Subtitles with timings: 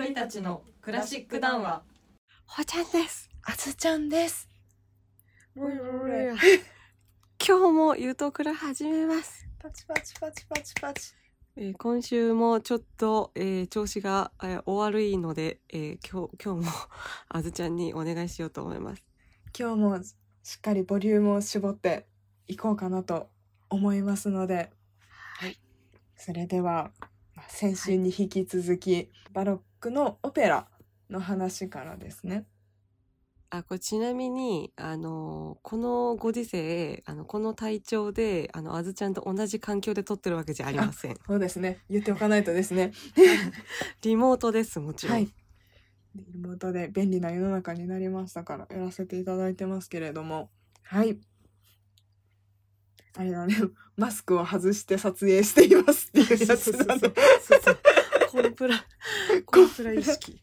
[0.00, 1.82] 鳥たちのクラシック談話
[2.46, 3.28] ほちゃんです。
[3.42, 4.48] あずちゃんです。
[7.46, 9.46] 今日もゆとくら始めます。
[9.58, 11.12] パチパチパチパチパチ。
[11.56, 16.72] えー今週もちょっと、えー調子が、えーお悪いので、えー今日、今日も
[17.28, 19.04] あずちゃんにお願いしようと思います。
[19.54, 20.02] 今日も
[20.42, 22.06] しっかりボリュームを絞って
[22.46, 23.28] いこうかなと
[23.68, 24.72] 思いますので、
[25.34, 25.60] はい。
[26.16, 26.90] それでは
[27.34, 30.68] まあ先週に引き続き、バロックのオペラ
[31.08, 32.46] の話からですね。
[33.52, 41.16] あ、これちなみに、あのーこのご時世、あの、この体調で、あの、あずちゃんと同じ環境で撮ってるわけじゃありません。
[41.26, 41.78] そうですね。
[41.90, 42.92] 言っておかないとですね。
[44.02, 45.16] リモートです、もちろん。
[45.16, 45.32] はい。
[46.14, 50.50] でリモートで便利な世の中になりましたからやらせていただいてますけれども
[50.82, 51.18] はい
[53.16, 53.54] あれだね
[53.96, 57.78] マスクを外して撮影していますっていうやつだねそうそう
[58.30, 58.76] コンプラ、
[59.44, 60.40] コンプラ意識。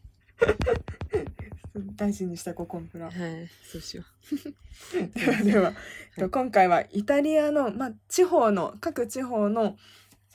[1.96, 3.14] 大事にしたこうコンプラはい、
[3.64, 4.02] そうしよ
[5.14, 5.72] ではでは、
[6.16, 9.76] えっと今回はイタリアの、まあ、地方の各地方の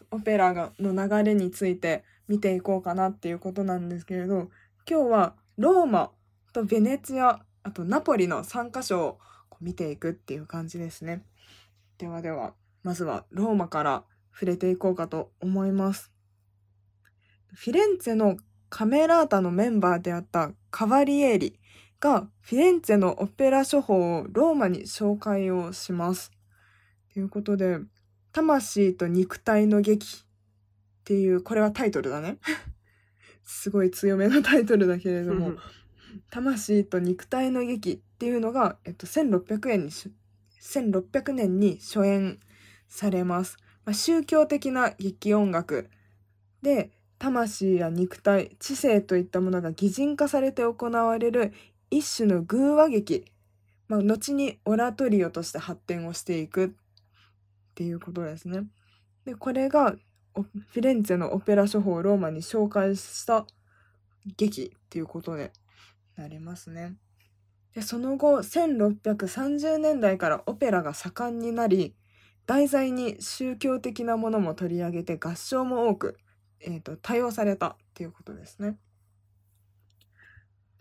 [0.10, 4.50] オペラがの流れについて見ていこうかなっていうことなんですけれど
[4.90, 6.12] 今日はローマ
[6.54, 9.20] とベネツィアあとナポリの3カ所を
[9.60, 11.24] 見ていくっていう感じですね。
[11.98, 16.13] ではではまずはローマから触れていこうかと思います。
[17.54, 18.38] フィレンツェの
[18.70, 21.60] カメラータのメンバーであったカバリエーリ
[22.00, 26.32] がフィレンツェのオペラ処方をローマに紹介をします。
[27.14, 27.78] ということで、
[28.32, 30.26] 魂と肉体の劇っ
[31.04, 32.40] ていう、これはタイトルだね。
[33.46, 35.26] すごい強めのタイトルだけれう。
[35.26, 35.54] ども、
[36.32, 40.12] 魂と肉体の劇っていうのが、えっと、1600円にし、
[40.60, 42.40] 1600年に初演
[42.88, 43.58] されます。
[43.86, 45.90] まあ、宗教的な劇音楽
[46.64, 46.92] で、
[47.24, 51.54] 魂や肉体、知性といったものが擬人化されて行われる
[51.90, 53.24] 一種の偶話劇、
[53.88, 56.70] まあ、後にオラトリオとして発展をしていくっ
[57.76, 58.66] ていうことですね。
[59.24, 59.96] で、これが
[60.36, 63.46] フィレンツェのオペラ処方ローマに紹介した
[64.36, 65.54] 劇っていうことで
[66.18, 66.96] なりますね。
[67.74, 71.96] で、その後、1630年代からオペラが盛んになり、
[72.46, 76.18] 題材に宗教的なものも取り上げて合唱も多く、
[76.66, 78.78] えー、と多用されたっていうことですね。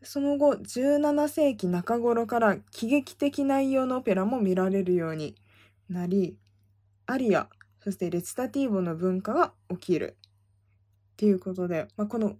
[0.02, 5.36] その後17世紀中頃から喜劇的内容のオペラも見られるように
[5.88, 6.36] なり
[7.06, 7.48] アリア
[7.84, 10.16] そしてレチタティーボの文化が起きる
[11.12, 12.36] っていうことで、まあ、この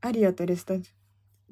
[0.00, 0.74] アリアとレチタ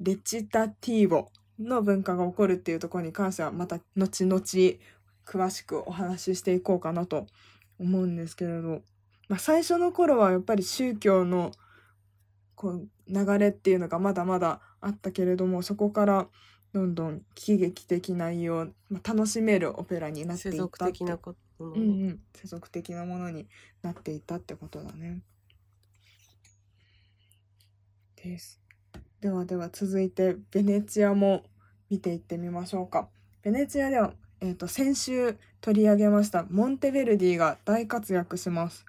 [0.01, 4.41] レチタティーボの文化が起こるっていうところに関してはまた後々
[5.25, 7.27] 詳しくお話ししていこうかなと
[7.79, 8.81] 思うんですけれど、
[9.29, 11.51] まあ、最初の頃はやっぱり宗教の
[12.55, 16.27] こう流れっていうのがまだまだあったけれどもそこから
[16.73, 23.47] どんどん喜劇的内容、まあ、楽しめるオペラになって世俗いったって的なことも、うんうん、世俗的なものに
[23.81, 25.21] なっていったってことだね。
[28.15, 28.59] です。
[29.21, 31.43] ではでは続いてベネチアも
[31.89, 33.09] 見ていってみましょうか。
[33.41, 38.88] ベネチアでは、えー、と先週取り上げましたモンテヴェルディが大活躍します。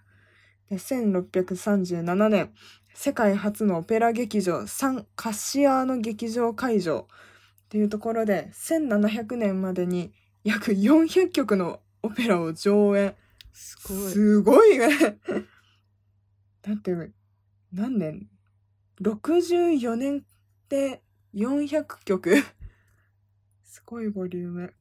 [0.71, 2.51] で1637年
[2.95, 10.13] 世界初のオペラ劇場サン・カッシアーノ劇場会場っていうところで1700年までに
[10.45, 13.15] 約400曲のオペラを上演。
[13.53, 14.13] すごい。
[14.13, 14.89] すごいね。
[16.63, 16.95] だって、
[17.73, 18.29] 何年
[19.01, 20.25] ?64 年
[20.69, 21.03] で
[21.35, 22.35] 400曲
[23.63, 24.75] すごいボリューム。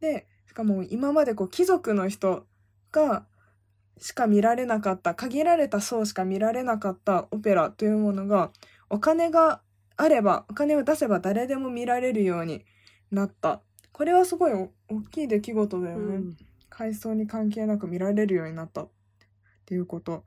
[0.00, 2.46] で、しかも今までこう貴族の人
[2.92, 3.26] が
[3.98, 8.50] しか見られなかった、限られた層しか見られなかったオペラというものが、
[8.90, 9.60] お金が
[9.96, 12.64] あれば、お金を出せば誰でも見られるように
[13.10, 13.60] なった。
[13.92, 16.16] これはすごいお大きい出来事だよね。
[16.16, 16.36] うん
[16.76, 18.88] 階層に関係なく見られるようになったっ
[19.64, 20.24] ていうこと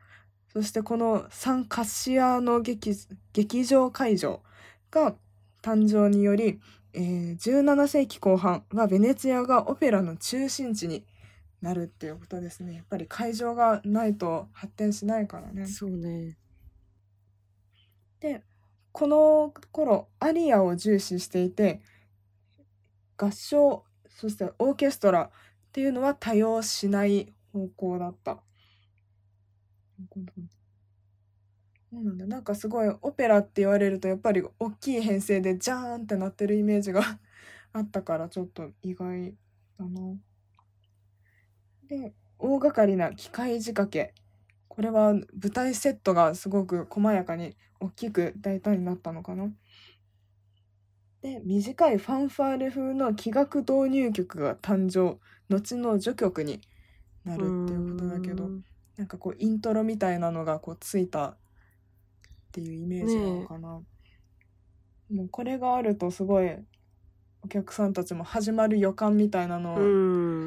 [0.53, 2.93] そしてこのサン・カッシアーノ劇
[3.33, 4.41] 劇場会場
[4.89, 5.15] が
[5.61, 6.59] 誕生により、
[6.93, 11.05] えー17世紀後半はベネツィアがオペラの中心地に
[11.61, 16.37] なるっていうことですねやっぱり会場がないと発展しないからねそうね。
[18.19, 18.43] で
[18.91, 21.81] この頃アリアを重視していて
[23.15, 25.31] 合唱そしてオーケストラっ
[25.71, 28.43] ていうのは多用しない方向だった。
[31.91, 37.01] そうなんだなんかすごいオペラって言われるとやっぱり大きい編成でジャーンってなってるイメージが
[37.73, 39.35] あったからちょっと意外
[39.77, 40.17] だな。
[41.87, 44.13] で大掛かりな機械仕掛け
[44.67, 49.49] これは舞台セットがすごく細やかに大きく大胆になったのかな。
[51.21, 55.19] で短いファンファーレ風の器楽導入曲が誕生
[55.49, 56.61] 後の序曲に
[57.25, 58.49] なるっていうことだけど
[58.97, 61.37] なんかこうイントロみたいなのがこうついたっ
[62.51, 63.81] ていうイメージなのかな。
[65.09, 66.51] もうこれがあるとすごい
[67.47, 69.81] お客さんたちも始まる予感みたいなのをう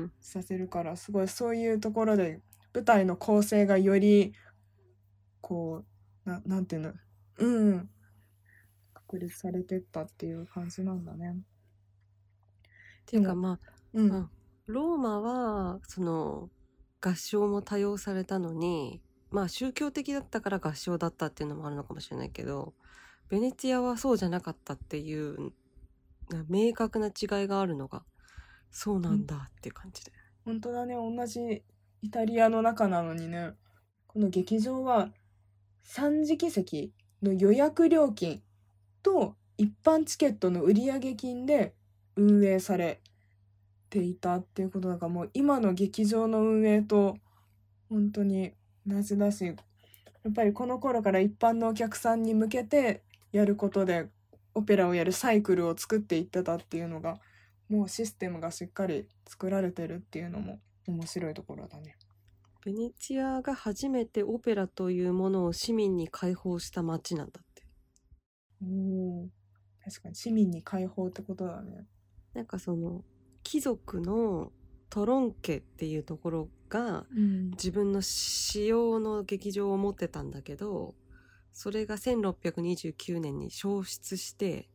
[0.05, 0.13] ん。
[0.21, 2.41] させるからすごいそういうところで
[2.75, 4.35] 舞台の構成がより
[5.41, 5.83] こ
[6.27, 6.93] うななんていうの？
[7.39, 7.89] うん。
[8.93, 11.37] 確立されてったっていう感じなんだね。
[11.37, 11.43] っ
[13.07, 13.59] ていうかまあ
[13.95, 14.31] うん、うん
[14.67, 16.51] ローマはその
[17.01, 19.01] 合唱も多用されたのに
[19.31, 22.75] まあ宗教的だったから合唱だったっていうのもあるのかもしれないけど
[23.31, 25.51] ベネチアはそうじゃなかったっていうな
[26.49, 28.03] 明確な違いがあるのが
[28.71, 30.13] そうなんだって感じで。
[30.45, 31.63] 本当だね同じ
[32.03, 33.51] イタリアの中なのにね
[34.07, 35.11] この劇場は
[35.85, 36.93] 3次席
[37.23, 38.43] の予約料金
[39.03, 41.75] と一般チケットの売上金で
[42.17, 43.01] 運営され
[43.91, 47.17] ていたっていうことだからもう今の劇場の運営と
[47.89, 48.53] 本当に
[48.87, 54.09] 同じだしやっぱりこの頃から一般のお客さんに向けてやることで
[54.61, 57.19] オペラをやるサイクルを作っていってたっていうのが
[57.71, 61.97] もうシステムがしっかり作られてるっていうのも面白いところだね。
[62.63, 67.63] ベネチアが初めてオペラというものを市民に開放した街なんだって。
[68.63, 69.29] おー
[69.83, 71.87] 確かに市民に開放ってことだね。
[72.35, 73.03] なんかその
[73.43, 74.53] 貴族の
[74.91, 80.95] トロン家っていうところがうん自分の私用の劇場を持ってたんだけど
[81.53, 84.69] それが1629年に消失して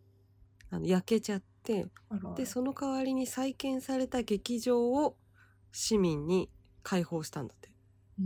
[0.70, 1.88] あの焼けちゃって
[2.36, 5.16] でその代わりに再建された劇場を
[5.72, 6.50] 市民に
[6.84, 7.70] 開放したんだって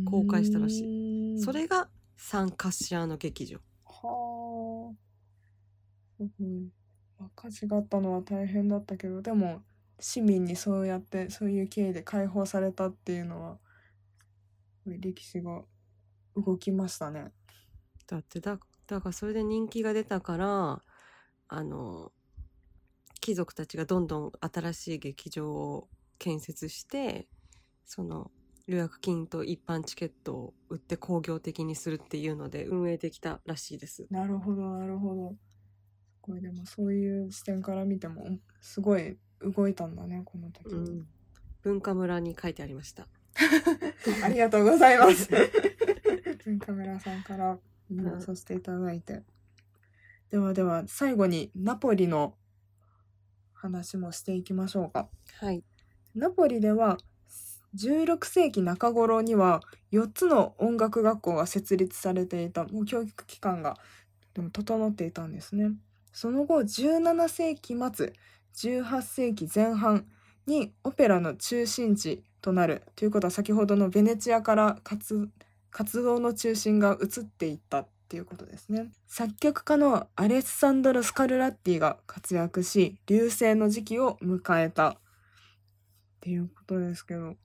[0.05, 5.09] 公開したらしいそれがサンカッシアーノ劇場はあ。
[6.17, 6.69] すごい。
[7.17, 9.61] まあ火事があったのは大変だったけど、でも
[9.99, 13.57] 市民にそうやってそういう経緯で解放されたっていうのは
[14.85, 15.63] 歴史が
[16.35, 17.31] 動きましたね。
[18.09, 18.57] だってだ
[18.87, 20.81] だからそれで人気が出たから
[21.47, 22.11] あの
[23.21, 27.27] 貴族たちがどんどん新しい劇場を建設して
[27.85, 28.31] その
[28.65, 34.07] 予約金と一般チケットを売って興行的にするっていうので運営できたらしいです。
[34.09, 35.29] なるほどなるほど。
[35.31, 35.35] す
[36.21, 40.71] ごいでもそういう視点から見てもすごい動いたんだねこの時。
[40.71, 41.07] うん、
[41.63, 43.07] 文化村に書いてありました。
[44.23, 45.29] ありがとうございます。
[46.45, 47.59] 文化村さんから
[48.19, 49.23] させていただいて。
[50.29, 52.35] ではでは最後にナポリの
[53.53, 55.09] 話もしていきましょうか。
[55.39, 55.63] はい。
[56.15, 56.97] ナポリでは
[57.75, 63.77] 16世紀中頃には4つの音楽学校が設立されていたもう教育機関が
[64.33, 65.71] でも整っていたんですね。
[66.13, 68.13] その後17世紀末
[68.55, 70.05] 18世紀前半
[70.47, 75.29] にオペラの中心地となるということは先ほどのベネチアから活
[75.71, 78.91] 活動の中心が移っていったっていうことですね。
[79.07, 84.97] 作曲家のアレッサンドロ・スカルラッティが活躍し隆盛の時期を迎えたっ
[86.21, 87.35] ていうことですけど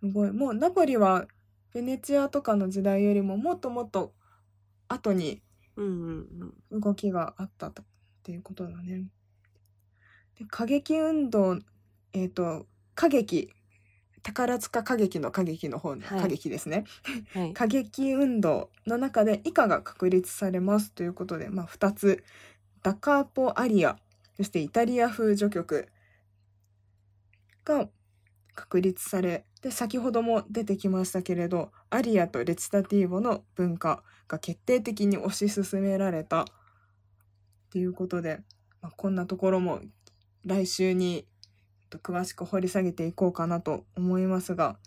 [0.00, 1.26] すごいもうナポリは
[1.72, 4.12] ベネチアとかの時代よりももっともっと
[4.88, 5.42] 後に。
[5.76, 7.84] 動きがあったとっ
[8.22, 9.06] ていうことだね。
[10.38, 11.58] で歌劇運動
[12.12, 13.50] えっ、と歌劇
[14.22, 16.18] 宝塚歌劇の歌劇の方のはい。
[16.20, 16.84] 歌劇ですね、
[17.32, 17.50] はい。
[17.52, 22.24] 歌劇運動の中で以下が確立されますということで、まあ、2つ。
[22.82, 23.96] ダカーポアリア
[24.36, 25.88] そしてイタリア風序曲
[27.64, 27.88] が
[28.54, 36.44] 確立されで先ほども出てきましたけれどアリアとレチタティーボの文化が決定的に推し進められたっ
[37.70, 38.40] ていうことで、
[38.80, 39.80] まあ、こんなところも
[40.44, 41.26] 来週に
[41.92, 44.78] と詳しく掘り下げていこうかなと思いますが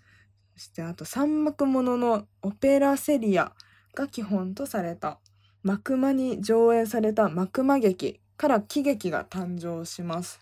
[0.56, 3.52] そしてあと三幕もののオペラセリア
[3.94, 5.20] が基本とされた
[5.64, 10.40] 幕間に上演された幕間劇から喜劇が誕生します。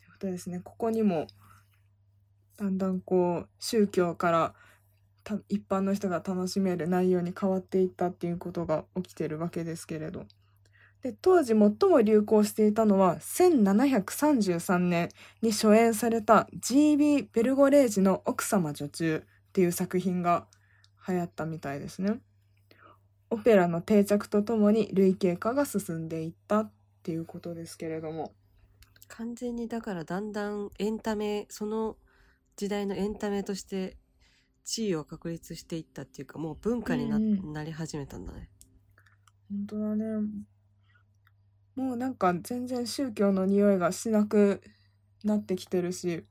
[0.00, 1.26] ということですねここにも
[2.56, 4.54] だんだんこう宗教から
[5.48, 10.24] 一般の人が楽しめる内容に変わっていったっていうことが起きてるわけですけれど
[11.02, 15.08] で当時最も流行していたのは1733年
[15.42, 17.28] に初演された G.B.
[17.32, 20.46] ベルゴレージの奥様女中っていう作品が
[21.06, 22.20] 流行ったみたいですね。
[23.30, 28.32] オペラの定着とともに類型化が進んでいったっていうことですけれども。
[29.08, 31.96] 完全にだからだんだんエンタメその
[32.56, 33.96] 時代のエンタメとして
[34.64, 38.50] 地位を確立していったっていうかもう文化にな,、うんうんなり始めたんだね。
[39.48, 40.04] 本当だね
[41.78, 44.62] もうなんか全然宗教の匂いがしなく
[45.22, 46.24] なってきてるし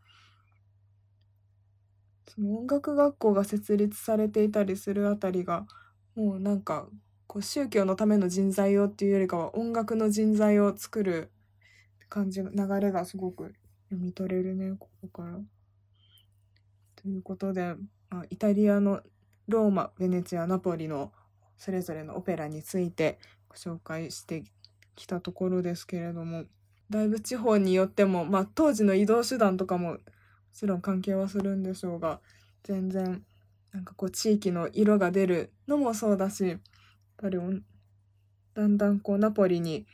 [2.28, 5.66] その音楽学校が設立されていたりするあたりが
[6.16, 6.90] もうなんか
[7.28, 11.32] こう宗教のための人材をっていうよりかは音楽の人材を作る
[12.10, 13.54] 感じの流れがすごく
[13.90, 15.40] 読み取れるねここから。
[16.98, 17.76] ということで、
[18.10, 19.00] まあ、イタリアの
[19.48, 21.14] ローマベネチアナポリの
[21.58, 24.44] それぞれのオペラについてご紹介して
[24.98, 26.46] きたところですけれども
[26.90, 29.98] だいぶ地方によっても、まあ、当時の移動手段とかもも
[30.54, 32.20] ちろん関係はするんでしょうが
[32.64, 33.24] 全然
[33.74, 36.60] なんかこう地域の色が出るのもそうだしやっ
[37.18, 37.38] ぱり
[38.54, 39.86] だんだんこうナポリに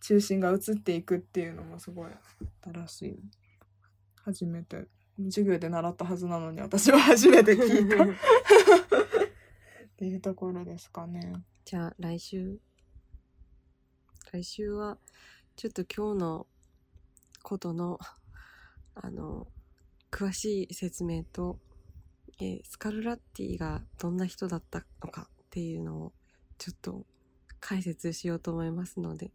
[0.00, 2.10] 中心が移っていくっていうのもすごい
[2.62, 3.18] 新しい。
[4.24, 4.86] 初めて。
[5.18, 8.04] 授業で習ったはずなのに私は初めて聞いた。
[8.04, 8.08] っ
[9.96, 11.32] ていうところですかね。
[11.64, 12.60] じゃあ来週
[14.32, 14.98] 来週は
[15.54, 16.46] ちょっと今日の
[17.44, 17.98] ことの
[18.96, 19.46] あの
[20.10, 21.58] 詳しい説明と、
[22.40, 26.12] えースカルラッティがどんな人だったのかっていうのを
[26.58, 27.06] ちょっと
[27.60, 29.30] 解説しようと思いますので、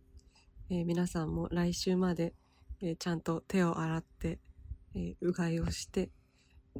[0.69, 2.33] えー皆さんも来週まで、
[2.81, 4.39] えーちゃんと手を洗って、
[4.93, 6.09] えうがいをして、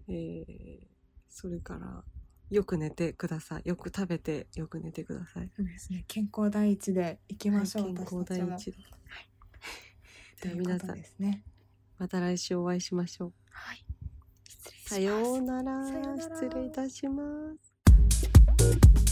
[0.09, 0.85] え
[1.29, 2.03] それから
[2.51, 3.61] よく寝てください。
[3.67, 5.49] よく食べてよく寝てください。
[5.55, 6.03] そうですね。
[6.07, 7.85] 健康第一でいきましょう。
[7.85, 8.77] 健康私たちも第一で。
[10.41, 11.43] ということ皆さんですね。
[11.97, 13.33] また来週お会いしましょう。
[13.51, 13.85] はい。
[14.49, 17.23] 失礼しますさようならなら失礼いたしま
[17.55, 19.10] す。